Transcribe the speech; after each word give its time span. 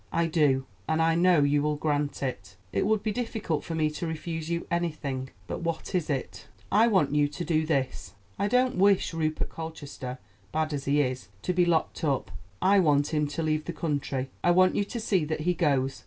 "I 0.11 0.25
do; 0.25 0.65
and 0.87 0.99
I 0.99 1.13
know 1.13 1.41
you 1.43 1.61
will 1.61 1.75
grant 1.75 2.23
it." 2.23 2.55
"It 2.73 2.87
would 2.87 3.03
be 3.03 3.11
difficult 3.11 3.63
for 3.63 3.75
me 3.75 3.91
to 3.91 4.07
refuse 4.07 4.49
you 4.49 4.65
anything; 4.71 5.29
but 5.45 5.59
what 5.61 5.93
is 5.93 6.09
it?" 6.09 6.47
"I 6.71 6.87
want 6.87 7.13
you 7.13 7.27
to 7.27 7.45
do 7.45 7.67
this. 7.67 8.15
I 8.39 8.47
don't 8.47 8.77
wish 8.77 9.13
Rupert 9.13 9.49
Colchester, 9.49 10.17
bad 10.51 10.73
as 10.73 10.85
he 10.85 11.01
is, 11.03 11.27
to 11.43 11.53
be 11.53 11.65
locked 11.65 12.03
up. 12.03 12.31
I 12.63 12.79
want 12.79 13.13
him 13.13 13.27
to 13.27 13.43
leave 13.43 13.65
the 13.65 13.73
country; 13.73 14.31
I 14.43 14.49
want 14.49 14.73
you 14.73 14.85
to 14.85 14.99
see 14.99 15.23
that 15.25 15.41
he 15.41 15.53
goes. 15.53 15.99